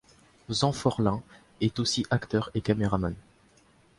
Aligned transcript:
Zanforlin 0.49 1.21
est 1.59 1.77
aussi 1.77 2.07
acteur 2.09 2.49
et 2.55 2.61
caméraman. 2.61 3.13